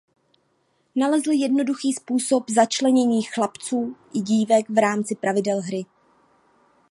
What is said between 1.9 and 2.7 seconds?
způsob